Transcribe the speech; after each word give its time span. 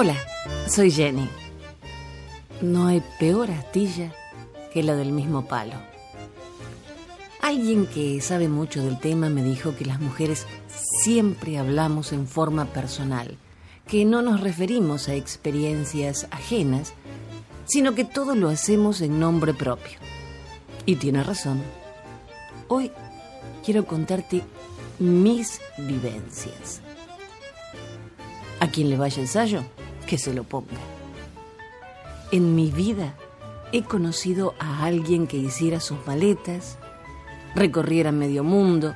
Hola, 0.00 0.14
soy 0.68 0.92
Jenny. 0.92 1.28
No 2.60 2.86
hay 2.86 3.02
peor 3.18 3.50
astilla 3.50 4.14
que 4.72 4.84
la 4.84 4.94
del 4.94 5.10
mismo 5.10 5.48
palo. 5.48 5.74
Alguien 7.42 7.84
que 7.84 8.20
sabe 8.20 8.46
mucho 8.46 8.80
del 8.80 9.00
tema 9.00 9.28
me 9.28 9.42
dijo 9.42 9.74
que 9.74 9.84
las 9.84 9.98
mujeres 9.98 10.46
siempre 11.02 11.58
hablamos 11.58 12.12
en 12.12 12.28
forma 12.28 12.66
personal, 12.66 13.38
que 13.88 14.04
no 14.04 14.22
nos 14.22 14.40
referimos 14.40 15.08
a 15.08 15.14
experiencias 15.14 16.28
ajenas, 16.30 16.92
sino 17.64 17.96
que 17.96 18.04
todo 18.04 18.36
lo 18.36 18.50
hacemos 18.50 19.00
en 19.00 19.18
nombre 19.18 19.52
propio. 19.52 19.98
Y 20.86 20.94
tiene 20.94 21.24
razón. 21.24 21.60
Hoy 22.68 22.92
quiero 23.64 23.84
contarte 23.84 24.44
mis 25.00 25.60
vivencias. 25.76 26.82
A 28.60 28.68
quien 28.68 28.90
le 28.90 28.96
vaya 28.96 29.20
el 29.20 29.26
sallo, 29.26 29.64
que 30.08 30.18
se 30.18 30.32
lo 30.32 30.42
ponga. 30.42 30.80
En 32.32 32.56
mi 32.56 32.70
vida 32.72 33.14
he 33.70 33.84
conocido 33.84 34.54
a 34.58 34.84
alguien 34.84 35.26
que 35.26 35.36
hiciera 35.36 35.78
sus 35.78 36.04
maletas, 36.06 36.78
recorriera 37.54 38.10
medio 38.10 38.42
mundo 38.42 38.94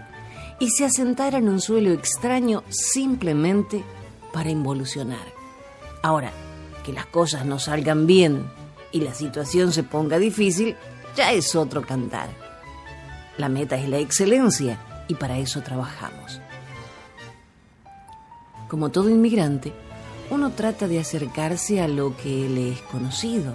y 0.59 0.71
se 0.71 0.87
asentara 0.87 1.39
en 1.39 1.49
un 1.49 1.61
suelo 1.61 1.93
extraño 1.93 2.65
simplemente 2.69 3.85
para 4.33 4.51
involucionar. 4.51 5.27
Ahora, 6.03 6.33
que 6.85 6.93
las 6.93 7.07
cosas 7.07 7.45
no 7.45 7.59
salgan 7.59 8.07
bien 8.07 8.51
y 8.91 9.01
la 9.01 9.15
situación 9.15 9.73
se 9.73 9.83
ponga 9.83 10.19
difícil, 10.19 10.77
ya 11.15 11.33
es 11.33 11.55
otro 11.55 11.83
cantar. 11.83 12.31
La 13.37 13.49
meta 13.49 13.77
es 13.77 13.89
la 13.89 13.99
excelencia 13.99 14.79
y 15.09 15.15
para 15.15 15.39
eso 15.39 15.63
trabajamos. 15.63 16.41
Como 18.69 18.91
todo 18.91 19.11
inmigrante, 19.11 19.73
uno 20.31 20.53
trata 20.53 20.89
de 20.89 20.99
acercarse 20.99 21.81
a 21.81 21.89
lo 21.89 22.17
que 22.17 22.49
le 22.49 22.73
es 22.73 22.81
conocido. 22.83 23.55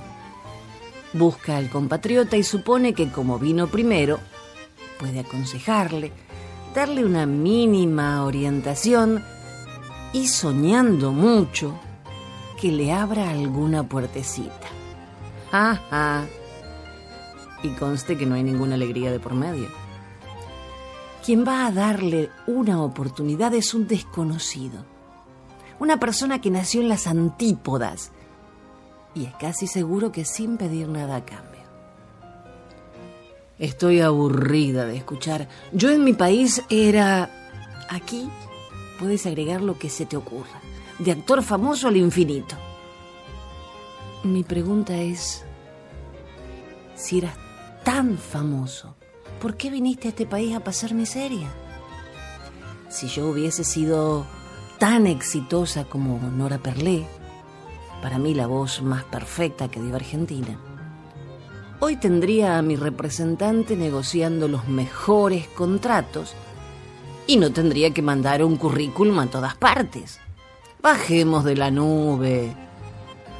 Busca 1.13 1.57
al 1.57 1.69
compatriota 1.69 2.37
y 2.37 2.43
supone 2.43 2.93
que 2.93 3.09
como 3.09 3.39
vino 3.39 3.67
primero, 3.67 4.19
puede 4.99 5.19
aconsejarle, 5.19 6.11
darle 6.75 7.05
una 7.05 7.25
mínima 7.25 8.23
orientación 8.23 9.23
y 10.13 10.27
soñando 10.27 11.11
mucho 11.11 11.79
que 12.59 12.71
le 12.71 12.91
abra 12.91 13.29
alguna 13.29 13.83
puertecita. 13.83 14.67
Ajá. 15.51 16.25
Y 17.63 17.69
conste 17.69 18.17
que 18.17 18.25
no 18.25 18.35
hay 18.35 18.43
ninguna 18.43 18.75
alegría 18.75 19.11
de 19.11 19.19
por 19.19 19.33
medio. 19.33 19.69
Quien 21.25 21.45
va 21.45 21.65
a 21.65 21.71
darle 21.71 22.29
una 22.45 22.81
oportunidad 22.81 23.53
es 23.53 23.73
un 23.73 23.87
desconocido. 23.87 24.96
Una 25.79 25.99
persona 25.99 26.41
que 26.41 26.49
nació 26.49 26.81
en 26.81 26.89
las 26.89 27.07
antípodas. 27.07 28.11
Y 29.13 29.25
es 29.25 29.33
casi 29.35 29.67
seguro 29.67 30.11
que 30.11 30.25
sin 30.25 30.57
pedir 30.57 30.87
nada 30.87 31.17
a 31.17 31.25
cambio. 31.25 31.61
Estoy 33.59 34.01
aburrida 34.01 34.85
de 34.85 34.97
escuchar. 34.97 35.47
Yo 35.71 35.89
en 35.91 36.03
mi 36.03 36.13
país 36.13 36.63
era... 36.69 37.29
Aquí 37.89 38.29
puedes 38.99 39.25
agregar 39.25 39.61
lo 39.61 39.79
que 39.79 39.89
se 39.89 40.05
te 40.05 40.17
ocurra. 40.17 40.61
De 40.99 41.11
actor 41.11 41.41
famoso 41.43 41.87
al 41.87 41.97
infinito. 41.97 42.55
Mi 44.23 44.43
pregunta 44.43 44.97
es, 44.97 45.43
si 46.95 47.19
eras 47.19 47.35
tan 47.83 48.17
famoso, 48.17 48.95
¿por 49.39 49.55
qué 49.55 49.69
viniste 49.69 50.07
a 50.07 50.09
este 50.09 50.25
país 50.25 50.55
a 50.55 50.59
pasar 50.59 50.93
miseria? 50.93 51.47
Si 52.89 53.07
yo 53.07 53.29
hubiese 53.29 53.63
sido 53.63 54.25
tan 54.77 55.07
exitosa 55.07 55.85
como 55.85 56.19
Nora 56.29 56.59
Perlé, 56.59 57.07
para 58.01 58.19
mí 58.19 58.35
la 58.35 58.45
voz 58.45 58.81
más 58.83 59.03
perfecta 59.03 59.69
que 59.69 59.81
dio 59.81 59.95
Argentina, 59.95 60.59
hoy 61.79 61.95
tendría 61.95 62.57
a 62.57 62.61
mi 62.61 62.75
representante 62.75 63.75
negociando 63.75 64.47
los 64.47 64.67
mejores 64.67 65.47
contratos 65.47 66.35
y 67.25 67.37
no 67.37 67.51
tendría 67.51 67.91
que 67.91 68.03
mandar 68.03 68.43
un 68.43 68.55
currículum 68.55 69.19
a 69.19 69.27
todas 69.27 69.55
partes. 69.55 70.19
Bajemos 70.81 71.43
de 71.43 71.55
la 71.55 71.71
nube. 71.71 72.55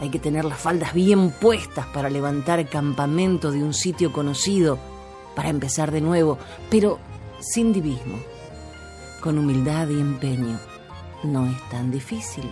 Hay 0.02 0.10
que 0.10 0.20
tener 0.20 0.44
las 0.44 0.60
faldas 0.60 0.94
bien 0.94 1.32
puestas 1.32 1.86
para 1.88 2.10
levantar 2.10 2.68
campamento 2.68 3.52
de 3.52 3.64
un 3.64 3.74
sitio 3.74 4.12
conocido, 4.12 4.78
para 5.36 5.50
empezar 5.50 5.92
de 5.92 6.02
nuevo, 6.02 6.40
pero 6.70 7.00
sin 7.40 7.74
divismo, 7.74 8.18
con 9.22 9.38
humildad 9.38 9.88
y 9.90 10.00
empeño. 10.00 10.77
No 11.28 11.46
es 11.46 11.62
tan 11.70 11.92
difícil. 11.92 12.50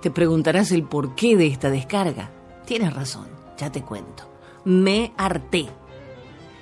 Te 0.00 0.10
preguntarás 0.10 0.72
el 0.72 0.84
porqué 0.84 1.36
de 1.36 1.46
esta 1.46 1.68
descarga. 1.68 2.30
Tienes 2.64 2.94
razón, 2.94 3.26
ya 3.58 3.70
te 3.70 3.82
cuento. 3.82 4.26
Me 4.64 5.12
harté. 5.18 5.66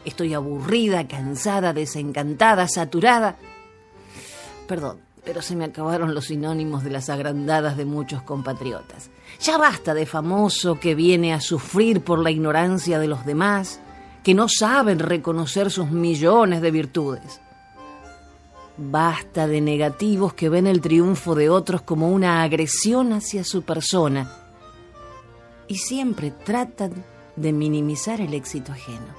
Estoy 0.04 0.34
aburrida, 0.34 1.06
cansada, 1.06 1.72
desencantada, 1.72 2.66
saturada. 2.66 3.36
Perdón, 4.66 4.98
pero 5.24 5.40
se 5.40 5.54
me 5.54 5.66
acabaron 5.66 6.14
los 6.14 6.26
sinónimos 6.26 6.82
de 6.82 6.90
las 6.90 7.08
agrandadas 7.08 7.76
de 7.76 7.84
muchos 7.84 8.22
compatriotas. 8.22 9.08
Ya 9.40 9.56
basta 9.56 9.94
de 9.94 10.04
famoso 10.04 10.80
que 10.80 10.96
viene 10.96 11.32
a 11.32 11.40
sufrir 11.40 12.00
por 12.02 12.18
la 12.18 12.32
ignorancia 12.32 12.98
de 12.98 13.06
los 13.06 13.24
demás, 13.24 13.78
que 14.24 14.34
no 14.34 14.48
saben 14.48 14.98
reconocer 14.98 15.70
sus 15.70 15.92
millones 15.92 16.60
de 16.60 16.72
virtudes. 16.72 17.40
Basta 18.76 19.46
de 19.46 19.60
negativos 19.60 20.34
que 20.34 20.48
ven 20.48 20.66
el 20.66 20.80
triunfo 20.80 21.34
de 21.34 21.48
otros 21.48 21.82
como 21.82 22.10
una 22.10 22.42
agresión 22.42 23.12
hacia 23.12 23.44
su 23.44 23.62
persona 23.62 24.30
y 25.68 25.76
siempre 25.76 26.32
tratan 26.32 27.04
de 27.36 27.52
minimizar 27.52 28.20
el 28.20 28.34
éxito 28.34 28.72
ajeno. 28.72 29.14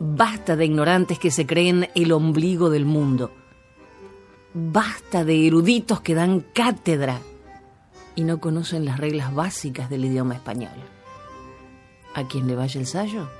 Basta 0.00 0.56
de 0.56 0.64
ignorantes 0.64 1.18
que 1.18 1.30
se 1.30 1.46
creen 1.46 1.88
el 1.94 2.10
ombligo 2.10 2.70
del 2.70 2.84
mundo. 2.84 3.30
Basta 4.52 5.24
de 5.24 5.46
eruditos 5.46 6.00
que 6.00 6.14
dan 6.14 6.40
cátedra 6.40 7.20
y 8.16 8.24
no 8.24 8.40
conocen 8.40 8.84
las 8.84 8.98
reglas 8.98 9.32
básicas 9.32 9.88
del 9.88 10.04
idioma 10.04 10.34
español. 10.34 10.72
A 12.14 12.26
quien 12.26 12.48
le 12.48 12.56
vaya 12.56 12.80
el 12.80 12.86
sallo, 12.86 13.30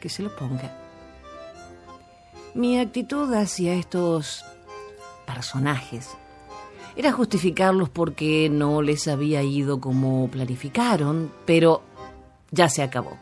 que 0.00 0.08
se 0.08 0.22
lo 0.22 0.34
ponga. 0.34 0.79
Mi 2.54 2.78
actitud 2.78 3.32
hacia 3.32 3.74
estos 3.74 4.44
personajes 5.26 6.08
era 6.96 7.12
justificarlos 7.12 7.88
porque 7.88 8.48
no 8.50 8.82
les 8.82 9.06
había 9.06 9.42
ido 9.42 9.80
como 9.80 10.28
planificaron, 10.28 11.32
pero 11.46 11.82
ya 12.50 12.68
se 12.68 12.82
acabó. 12.82 13.16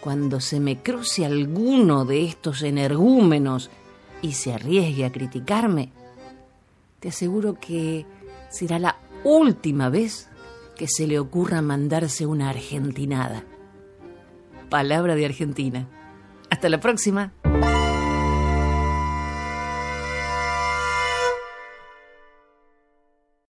Cuando 0.00 0.40
se 0.40 0.58
me 0.58 0.82
cruce 0.82 1.24
alguno 1.24 2.04
de 2.04 2.24
estos 2.24 2.62
energúmenos 2.62 3.70
y 4.20 4.32
se 4.32 4.52
arriesgue 4.52 5.04
a 5.04 5.12
criticarme, 5.12 5.92
te 6.98 7.08
aseguro 7.10 7.54
que 7.60 8.04
será 8.50 8.78
la 8.78 8.96
última 9.22 9.88
vez 9.90 10.28
que 10.76 10.88
se 10.88 11.06
le 11.06 11.20
ocurra 11.20 11.62
mandarse 11.62 12.26
una 12.26 12.50
argentinada. 12.50 13.44
Palabra 14.68 15.14
de 15.14 15.24
Argentina. 15.24 15.86
Hasta 16.50 16.68
la 16.68 16.80
próxima. 16.80 17.32